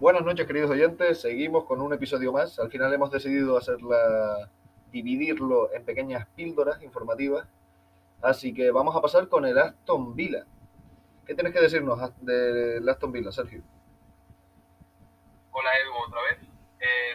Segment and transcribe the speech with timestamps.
[0.00, 1.20] Buenas noches, queridos oyentes.
[1.20, 2.58] Seguimos con un episodio más.
[2.58, 4.48] Al final hemos decidido hacerla,
[4.90, 7.46] dividirlo en pequeñas píldoras informativas.
[8.22, 10.46] Así que vamos a pasar con el Aston Villa.
[11.26, 13.62] ¿Qué tienes que decirnos del Aston Villa, Sergio?
[15.50, 16.48] Hola, Edu, otra vez.
[16.80, 17.14] Eh,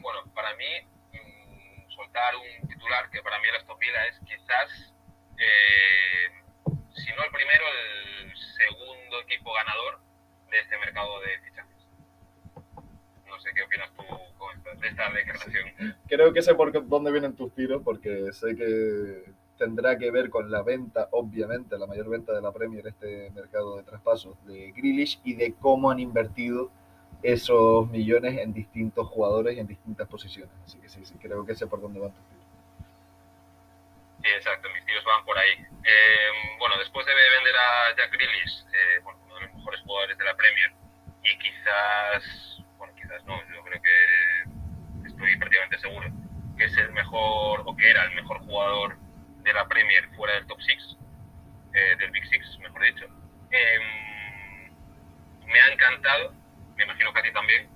[0.00, 0.70] bueno, para mí,
[1.14, 4.94] mm, soltar un titular que para mí el Aston Villa es quizás,
[5.36, 6.30] eh,
[6.94, 7.64] si no el primero,
[8.22, 9.98] el segundo equipo ganador
[10.52, 11.73] de este mercado de fichajes.
[13.44, 14.02] Sé qué opinas tú
[14.80, 15.96] de esta declaración.
[16.08, 20.50] Creo que sé por dónde vienen tus tiros, porque sé que tendrá que ver con
[20.50, 25.20] la venta, obviamente, la mayor venta de la Premier, este mercado de traspasos de Grealish
[25.24, 26.70] y de cómo han invertido
[27.22, 30.54] esos millones en distintos jugadores y en distintas posiciones.
[30.64, 32.44] Así que sí, sí, creo que sé por dónde van tus tiros.
[34.22, 35.52] Sí, exacto, mis tiros van por ahí.
[35.52, 40.16] Eh, bueno, después de vender a Jack Grealish, eh, bueno, uno de los mejores jugadores
[40.16, 40.72] de la Premier,
[41.22, 42.53] y quizás
[45.54, 46.10] prácticamente seguro
[46.56, 48.96] que es el mejor, o que era el mejor jugador
[49.42, 50.96] de la Premier fuera del top 6,
[51.74, 53.06] eh, del Big Six, mejor dicho.
[53.50, 54.70] Eh,
[55.46, 56.32] me ha encantado,
[56.76, 57.68] me imagino que a ti también,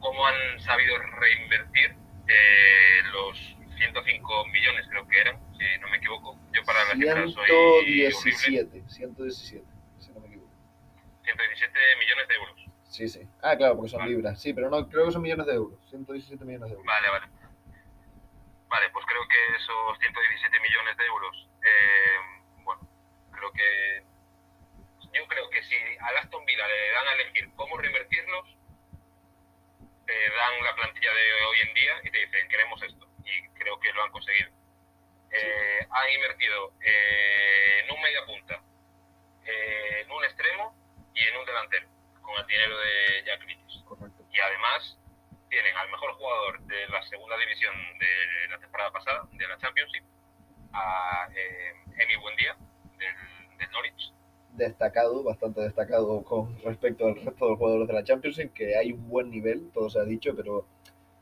[0.00, 1.94] cómo han sabido reinvertir
[2.26, 3.38] eh, los
[3.76, 6.36] 105 millones, creo que eran, si no me equivoco.
[6.52, 9.64] Yo para la cifra soy 117, 117,
[10.00, 10.52] si no me equivoco.
[11.22, 12.59] 117 millones de euros.
[12.90, 13.22] Sí, sí.
[13.40, 14.42] Ah, claro, porque son libras.
[14.42, 15.78] Sí, pero no, creo que son millones de euros.
[15.90, 16.84] 117 millones de euros.
[16.84, 17.26] Vale, vale.
[18.68, 22.18] Vale, pues creo que esos 117 millones de euros, eh,
[22.64, 22.82] bueno,
[23.32, 24.02] creo que
[25.12, 28.56] yo creo que si a Aston Villa le dan a elegir cómo reinvertirlos,
[30.06, 33.78] te dan la plantilla de hoy en día y te dicen queremos esto y creo
[33.80, 34.50] que lo han conseguido.
[35.30, 38.62] Eh, han invertido eh, en un media punta,
[39.46, 40.74] eh, en un extremo
[41.14, 41.90] y en un delantero
[42.68, 43.84] de Jack Grealish.
[44.32, 44.98] Y además
[45.48, 50.04] tienen al mejor jugador de la segunda división de la temporada pasada, de la Championship,
[50.72, 51.72] a eh,
[52.02, 52.56] Emi Buendía,
[52.98, 54.12] del, del Norwich.
[54.52, 58.92] Destacado, bastante destacado con respecto al resto de los jugadores de la Championship, que hay
[58.92, 60.66] un buen nivel, todo se ha dicho, pero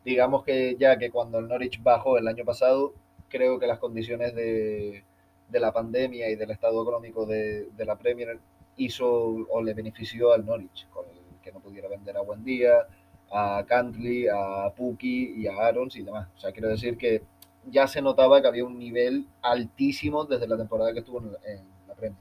[0.04, 2.94] digamos que ya que cuando el Norwich bajó el año pasado,
[3.28, 5.04] creo que las condiciones de,
[5.48, 8.38] de la pandemia y del estado económico de, de, la Premier
[8.76, 11.17] hizo o le benefició al Norwich, con el
[11.48, 12.86] que no pudiera vender a Buendía,
[13.32, 16.28] a Cantley, a Puki y a Arons y demás.
[16.36, 17.22] O sea, quiero decir que
[17.64, 21.38] ya se notaba que había un nivel altísimo desde la temporada que estuvo en la,
[21.44, 22.20] en la Premier.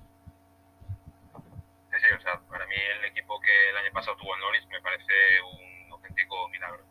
[1.91, 4.67] Sí, sí, o sea, para mí el equipo que el año pasado tuvo el Norwich
[4.67, 6.83] me parece un auténtico milagro.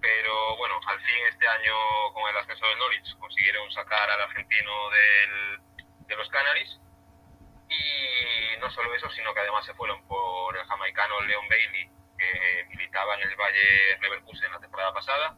[0.00, 1.74] Pero bueno, al fin este año
[2.14, 6.80] con el ascenso del Norwich consiguieron sacar al argentino del, de los Canaries
[7.68, 12.64] y no solo eso, sino que además se fueron por el jamaicano Leon Bailey que
[12.68, 15.36] militaba en el Valle Leverkusen la temporada pasada,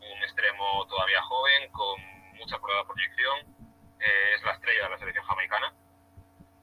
[0.00, 2.00] un extremo todavía joven, con
[2.36, 3.54] mucha prueba proyección,
[4.00, 5.74] eh, es la estrella de la selección jamaicana.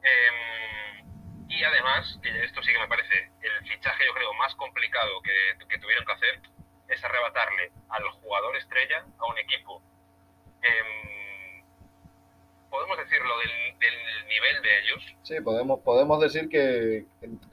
[0.03, 1.03] Eh,
[1.47, 5.67] y además, que esto sí que me parece el fichaje, yo creo, más complicado que,
[5.67, 6.41] que tuvieron que hacer,
[6.87, 9.81] es arrebatarle al jugador estrella a un equipo.
[10.63, 11.10] Eh, podemos
[13.11, 15.15] decirlo del, del, nivel de ellos.
[15.23, 17.05] Sí, podemos, podemos decir que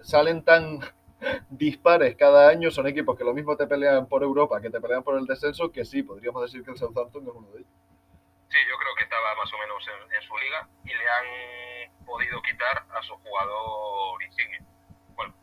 [0.02, 0.78] salen tan
[1.50, 5.02] dispares cada año, son equipos que lo mismo te pelean por Europa que te pelean
[5.02, 7.72] por el descenso, que sí, podríamos decir que el Southampton es uno de ellos.
[8.48, 12.06] Sí, yo creo que estaba más o menos en, en su liga y le han
[12.06, 14.64] podido quitar a su jugador insignia.
[15.14, 15.34] Bueno,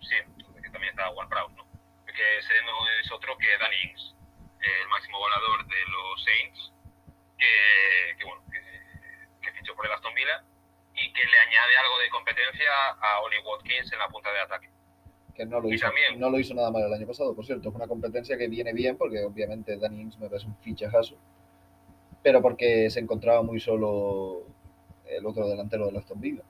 [0.00, 0.14] sí,
[0.62, 1.66] que también está Ward Prowse, ¿no?
[2.06, 4.14] Que ese no es otro que Danny Ings,
[4.60, 6.72] el máximo volador de los Saints,
[7.36, 8.60] que, que bueno, que,
[9.42, 10.42] que fichó por el Aston Villa
[10.94, 12.70] y que le añade algo de competencia
[13.00, 14.70] a Oli Watkins en la punta de ataque
[15.36, 15.86] que no lo, hizo,
[16.16, 17.68] no lo hizo nada mal el año pasado, por cierto.
[17.68, 21.16] Es una competencia que viene bien, porque obviamente Danny Ings me parece un fichajazo,
[22.22, 24.46] pero porque se encontraba muy solo
[25.04, 26.42] el otro delantero de Aston Villa.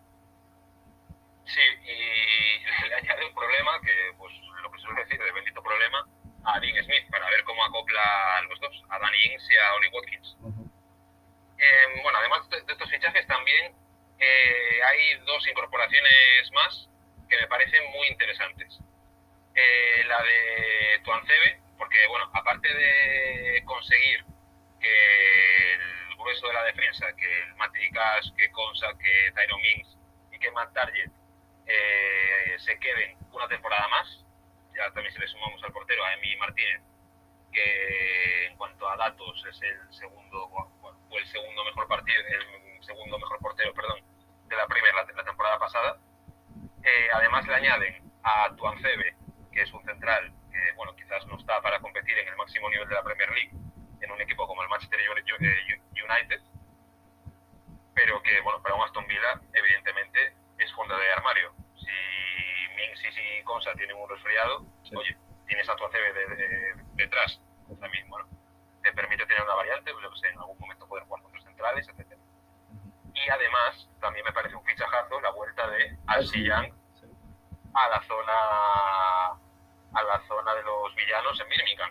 [1.45, 6.07] Sí, y le añade un problema, que pues lo que suele decir, de bendito problema,
[6.45, 9.75] a Dean Smith, para ver cómo acopla a los dos, a Danny Ings y a
[9.75, 10.37] Oli Watkins.
[10.43, 10.71] Uh -huh.
[11.59, 13.75] eh, bueno, además de, de, estos fichajes también
[14.19, 16.89] eh, hay dos incorporaciones más
[17.29, 18.79] que me parecen muy interesantes.
[19.55, 24.25] Eh, la de Tuancebe, porque, bueno, aparte de conseguir
[24.81, 29.97] que el grueso de la defensa, que el Matricas, que Consa, que Tyron Mings
[30.33, 31.11] y que Matt Target
[31.67, 34.25] eh, se queden una temporada más,
[34.75, 36.83] ya también se le sumamos al portero, a Emi Martínez,
[37.53, 40.51] que en cuanto a datos es el segundo,
[41.09, 44.01] fue el segundo mejor partido, el segundo mejor portero, perdón,
[44.49, 45.99] de la primera, la, la temporada pasada.
[46.83, 49.17] Eh, además le añaden a Tuancebe,
[49.53, 52.89] que es un central que, bueno, quizás no está para competir en el máximo nivel
[52.89, 53.51] de la Premier League
[54.01, 56.41] en un equipo como el Manchester United,
[57.95, 61.53] pero que, bueno, para un Aston Villa, evidentemente, es fondo de armario.
[61.77, 65.17] Si Mings y Consa tienen un resfriado, oye,
[65.47, 67.41] tienes a tu ACB detrás,
[67.81, 68.29] también, bueno,
[68.83, 72.16] te permite tener una variante, en algún momento poder jugar con tres centrales, etc.
[73.27, 76.73] Y además, también me parece un fichajazo la vuelta de Alci Young
[77.75, 79.31] a la zona
[79.93, 81.91] a la zona de los villanos en Birmingham.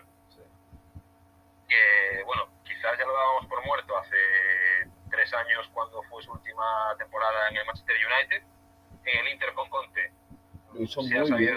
[1.68, 4.16] Que, bueno, quizás ya lo dábamos por muerto hace
[5.10, 8.42] tres años cuando fue su última temporada en el Manchester United.
[9.04, 10.12] En el Inter con Conte
[10.72, 11.54] lo hizo muy bien.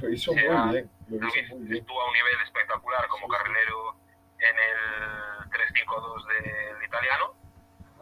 [0.00, 0.90] Lo hizo muy bien.
[1.08, 1.78] Lo hizo muy bien.
[1.78, 3.96] Estuvo a un nivel espectacular como carrilero
[4.38, 7.34] en el 3-5-2 del italiano.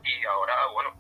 [0.03, 1.00] Y ahora, bueno,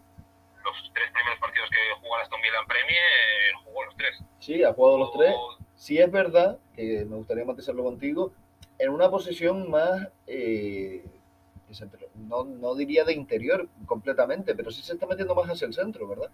[0.78, 4.22] los tres primeros partidos que jugó Aston Villa en Premier, jugó los tres.
[4.38, 5.34] Sí, ha jugado los tres.
[5.74, 8.32] Sí es verdad, que me gustaría matizarlo contigo,
[8.78, 11.04] en una posición más, eh,
[12.14, 16.06] no, no diría de interior completamente, pero sí se está metiendo más hacia el centro,
[16.08, 16.30] ¿verdad?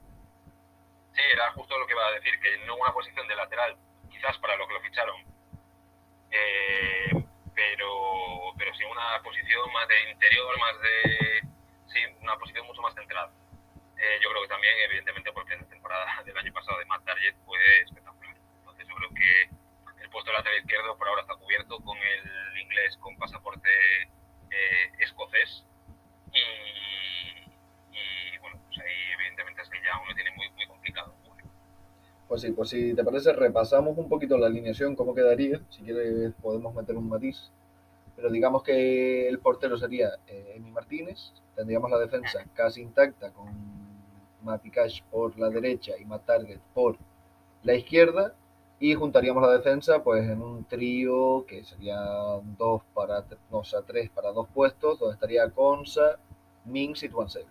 [1.13, 3.77] Sí, era justo lo que iba a decir, que no una posición de lateral,
[4.11, 5.17] quizás para lo que lo ficharon,
[6.31, 7.25] eh,
[7.55, 11.41] pero, pero sí una posición más de interior, más de...
[11.89, 13.33] Sí, una posición mucho más centrada.
[14.07, 17.35] Eh, yo creo que también, evidentemente, porque la temporada del año pasado de Matt Target
[17.45, 18.37] fue espectacular.
[18.61, 22.61] Entonces yo creo que el puesto de lateral izquierdo por ahora está cubierto con el
[22.61, 23.69] inglés con pasaporte
[24.03, 25.65] eh, escocés.
[26.33, 27.51] Y,
[27.99, 31.15] y, bueno, pues ahí evidentemente es que ya uno tiene muy, muy complicado.
[32.29, 35.61] Pues sí, pues si te parece, repasamos un poquito la alineación, cómo quedaría.
[35.71, 37.51] Si quieres, podemos meter un matiz.
[38.15, 41.33] Pero digamos que el portero sería eh, Emi Martínez.
[41.55, 43.76] Tendríamos la defensa casi intacta con
[44.47, 46.97] Mati Cash por la derecha y Matt Target por
[47.63, 48.35] la izquierda.
[48.79, 51.99] Y juntaríamos la defensa pues en un trío que sería
[52.59, 56.19] dos para, no, o tres para dos puestos, donde estaría Consa,
[56.67, 57.47] Mings y Tuancel.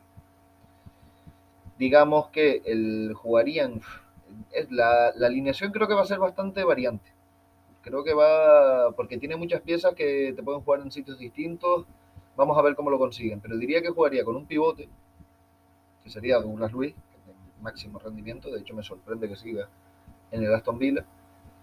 [1.80, 3.82] Digamos que el jugarían,
[4.70, 7.12] la, la alineación creo que va a ser bastante variante.
[7.82, 11.86] Creo que va, porque tiene muchas piezas que te pueden jugar en sitios distintos.
[12.36, 13.42] Vamos a ver cómo lo consiguen.
[13.42, 14.90] Pero diría que jugaría con un pivote,
[16.06, 19.68] que sería Douglas Luis, que máximo rendimiento, de hecho me sorprende que siga
[20.32, 21.04] en el Aston Villa.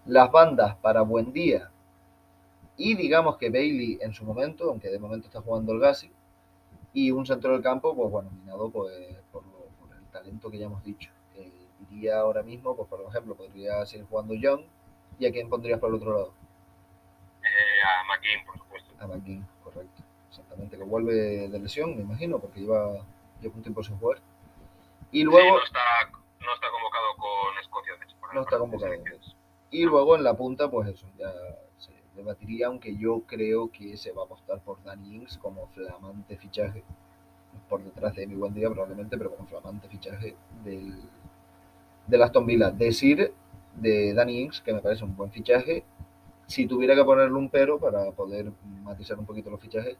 [0.05, 1.71] Las bandas para Buen Día
[2.75, 6.11] y digamos que Bailey en su momento, aunque de momento está jugando el Gassi,
[6.91, 8.93] y un centro del campo, pues bueno, minado pues,
[9.31, 9.43] por,
[9.97, 11.09] el talento que ya hemos dicho.
[11.35, 11.51] Eh,
[11.89, 14.61] iría ahora mismo, pues por ejemplo, podría seguir jugando Young,
[15.19, 16.33] ¿y a quién pondrías por el otro lado?
[17.41, 18.93] Eh, a McGinn, por supuesto.
[18.99, 20.03] A McGinn, correcto.
[20.29, 23.05] Exactamente, que vuelve de lesión, me imagino, porque lleva,
[23.41, 24.19] lleva un tiempo sin jugar.
[25.13, 25.57] Y luego...
[25.57, 25.79] no, está,
[26.11, 28.15] no está convocado con Escocia, de hecho.
[28.33, 28.93] no está convocado.
[29.69, 31.31] Y luego en la punta, pues eso, ya
[31.77, 36.35] se debatiría, aunque yo creo que se va a apostar por Danny Ings como flamante
[36.37, 36.83] fichaje.
[37.69, 40.99] Por detrás de mi buen día probablemente, pero como flamante fichaje del,
[42.07, 42.71] del Aston Villa.
[42.71, 43.33] Decir
[43.75, 45.85] de Danny Ings, que me parece un buen fichaje,
[46.47, 48.51] si tuviera que ponerle un pero para poder
[48.83, 49.95] matizar un poquito los fichajes,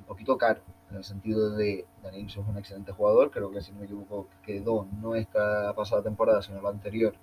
[0.00, 0.60] un poquito caro
[0.90, 4.26] en el sentido de Daniel es un excelente jugador, creo que si no me equivoco
[4.44, 7.14] quedó no esta pasada temporada, sino la anterior,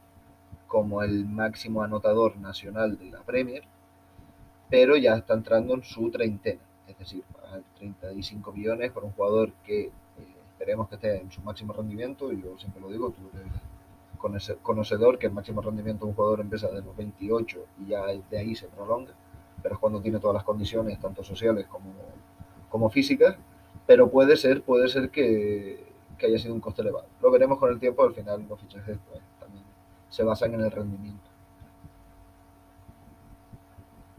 [0.68, 3.64] como el máximo anotador nacional de la Premier,
[4.70, 7.24] pero ya está entrando en su treintena, es decir,
[7.78, 9.92] 35 millones por un jugador que eh,
[10.52, 13.52] esperemos que esté en su máximo rendimiento, y yo siempre lo digo, tú eres
[14.62, 18.38] conocedor que el máximo rendimiento de un jugador empieza de los 28 y ya de
[18.38, 19.14] ahí se prolonga,
[19.62, 21.94] pero es cuando tiene todas las condiciones, tanto sociales como,
[22.70, 23.38] como físicas,
[23.88, 25.82] pero puede ser, puede ser que,
[26.20, 27.08] que, haya sido un coste elevado.
[27.22, 29.64] Lo veremos con el tiempo, al final los fichajes pues, también
[30.10, 31.30] se basan en el rendimiento.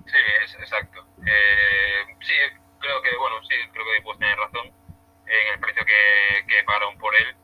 [0.07, 0.17] Sí,
[0.59, 1.05] exacto.
[1.19, 2.33] Eh, sí,
[2.81, 4.73] creo que, bueno, sí, creo que puedes tener razón
[5.27, 7.37] en el precio que, que pagaron por él,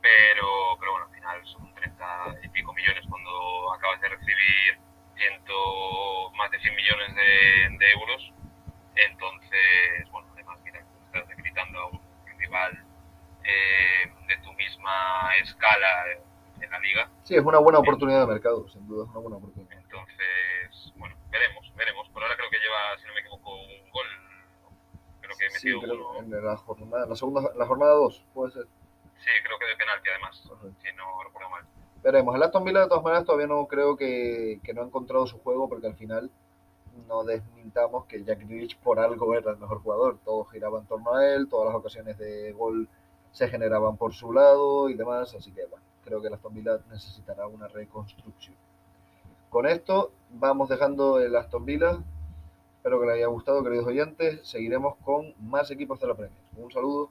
[0.00, 4.80] pero, pero bueno, al final son 30 y pico millones cuando acabas de recibir
[5.14, 7.14] ciento, más de 100 millones
[7.78, 8.19] de euros.
[17.30, 19.78] Sí, es una buena oportunidad de mercado, sin duda es una buena oportunidad.
[19.78, 22.08] Entonces, bueno, veremos, veremos.
[22.08, 24.06] Por ahora creo que lleva, si no me equivoco, un gol.
[25.20, 28.64] Creo que sí, creo en la jornada, la segunda, la jornada 2, puede ser.
[29.18, 31.64] Sí, creo que de penalti además, si no recuerdo mal.
[32.02, 35.24] Veremos, el Aston Villa de todas maneras todavía no creo que, que no ha encontrado
[35.28, 36.32] su juego porque al final
[37.06, 40.18] no desmintamos que Jack Grealish por algo era el mejor jugador.
[40.24, 42.88] Todo giraba en torno a él, todas las ocasiones de gol
[43.30, 45.32] se generaban por su lado y demás.
[45.36, 48.56] Así que bueno, creo que la Villa necesitará una reconstrucción.
[49.48, 51.68] Con esto vamos dejando el Aston.
[51.68, 54.40] Espero que les haya gustado, queridos oyentes.
[54.42, 56.38] Seguiremos con más equipos de la Premier.
[56.56, 57.10] Un saludo.